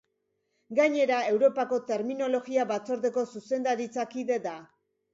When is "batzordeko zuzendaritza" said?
2.75-4.11